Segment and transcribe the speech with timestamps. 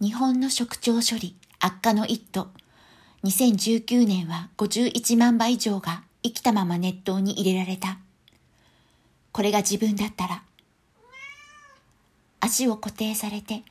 [0.00, 2.46] 日本の食調処理悪化の一途。
[3.24, 7.98] 2019年は51万羽以上が生きたまま熱湯に入れられた。
[9.32, 10.42] これが自分だったら。
[12.38, 13.64] 足を固定されて、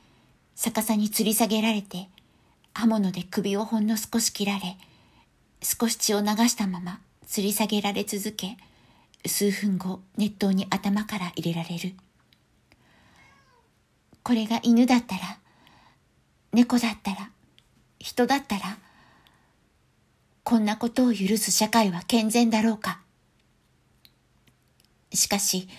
[0.57, 2.09] 逆さに吊り下げられて、
[2.73, 4.77] 刃物で首をほんの少し切られ、
[5.63, 8.57] 少し血を流したまま吊り下げられ続け、
[9.25, 11.93] 数分後熱湯に頭から入れられる。
[14.23, 15.39] これが犬だったら、
[16.57, 17.29] 猫だったら、
[17.99, 18.79] 人だったら、
[20.43, 22.99] こんなことを許す社会は健全だろうか。
[25.13, 25.69] しかし、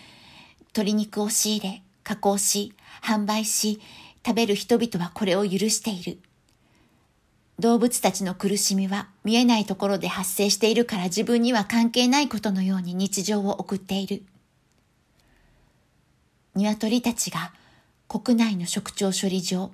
[0.66, 3.80] 鶏肉を仕入れ、加工し、販売し、
[4.24, 6.20] 食べる人々はこれを許している。
[7.58, 14.22] 動物たちの苦しみは見えないところで発生しているから自分には関係ないことのように日常を送っている。
[16.55, 17.52] 鶏たちが
[18.06, 19.72] 国内の食調処理場、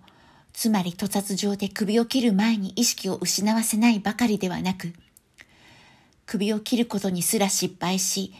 [0.55, 4.95] つまり屠殺場で首を切る前に意識を失わせないばかりではなく、
[6.27, 8.33] 首を切ることにすら失敗し、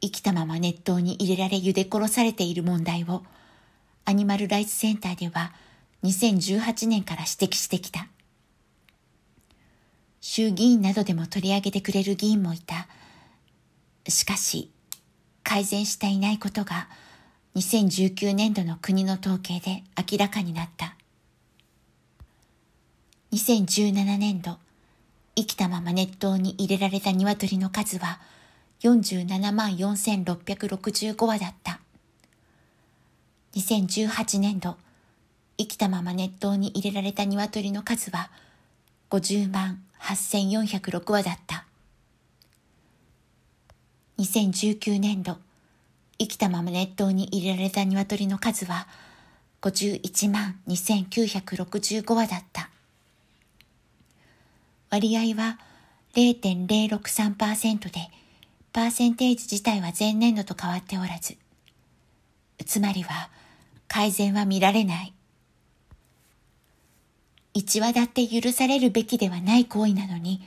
[0.00, 3.22] 生きたまま熱湯に入れられ茹で殺されている問題を、
[4.04, 5.54] アニマルライツセンターでは
[6.02, 8.08] 2018年から指摘してきた。
[10.20, 12.88] 衆議院などでも取り上げてくれる議員もいた。
[14.08, 14.72] しかし、
[15.44, 16.88] 改善していないことが
[17.54, 20.91] 2019年度の国の統計で明らかになった。
[23.32, 24.58] 2017年度、
[25.34, 28.20] 生きたまま熱湯に入れられた鶏の数は
[28.80, 31.80] 47万4665羽だった。
[33.54, 34.76] 2018年度、
[35.56, 38.30] 生きたまま熱湯に入れられた鶏の数は
[39.08, 41.64] 50万8406羽だった。
[44.18, 45.38] 2019年度、
[46.18, 48.86] 生きたまま熱湯に入れられた鶏の数は
[49.62, 52.71] 51万2965羽だった。
[54.92, 55.58] 割合は
[56.12, 58.10] 0.063%で、
[58.74, 61.38] パーセンテージ自体は前年度と変わっておらず、
[62.66, 63.30] つまりは
[63.88, 65.14] 改善は見られない。
[67.54, 70.42] 一話だって許されるべきではない行為なのに、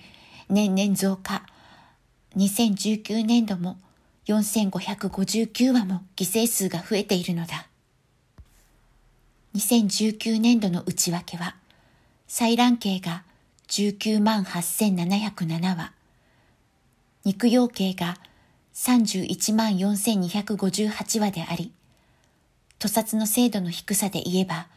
[0.47, 1.44] 年々増加。
[2.38, 3.78] 2019年度も
[4.28, 7.67] 4559羽も犠牲数が増えているのだ。
[9.55, 11.55] 2019年度の内訳は、
[12.28, 13.23] 採卵系が
[13.67, 15.91] 19万8707羽、
[17.23, 18.17] 肉用系が
[18.73, 21.71] 31万4258羽であり、
[22.77, 24.67] 屠殺の精度の低さで言えば、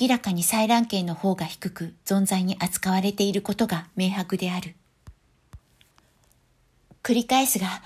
[0.00, 4.74] 明らかに採卵系の方が低く存在に扱われていることが明白である。
[7.02, 7.82] 繰り返すが、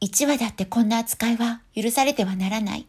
[0.00, 2.86] 1羽だってこんな扱いは許されてはならない。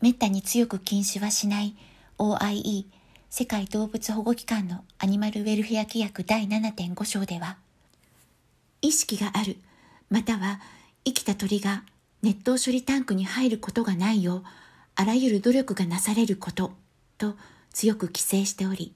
[0.00, 1.74] めったに強く禁止はしない
[2.18, 2.86] OIE
[3.30, 7.58] 世界動物保護機関のアニマルウェルフェア規約第7.5章では、
[8.80, 9.58] 意識がある、
[10.08, 10.60] または
[11.04, 11.84] 生きた鳥が
[12.22, 14.42] 熱湯処理タンクに入ることがないよう、
[14.94, 16.72] あらゆる努力がなされること、
[17.18, 17.36] と
[17.72, 18.94] 強く規制しており、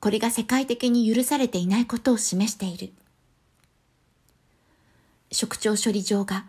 [0.00, 2.90] これが世界的に許されていないことを示している。
[5.30, 6.46] 食調処理場が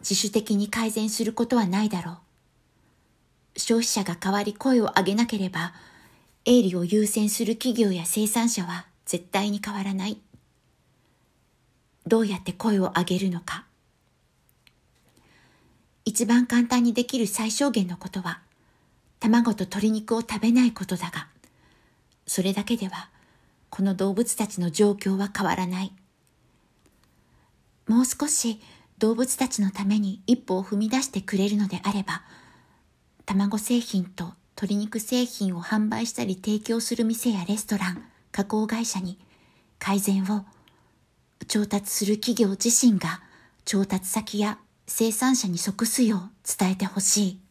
[0.00, 3.58] 自主的に改善することはないだろう。
[3.58, 5.74] 消費者が代わり声を上げなければ、
[6.44, 10.20] 営利を優先する企業や生産者は絶対に変わらない。
[12.06, 13.64] どうやって声を上げるのか。
[16.04, 18.40] 一番簡単にできる最小限のことは、
[19.20, 21.28] 卵と鶏肉を食べないことだが、
[22.26, 23.08] それだけでは、
[23.70, 25.92] この動物たちの状況は変わらない。
[27.86, 28.60] もう少し
[28.98, 32.22] 動物たちのために一歩を踏み出してくれるのであれば、
[33.26, 39.18] 卵製品と鶏肉製品を販売したり提供する店やレストラン、加工会社に
[39.78, 40.44] 改善を
[41.48, 43.20] 調達する企業自身が
[43.64, 47.41] 調達先や生産者に即すよう伝えてほしい。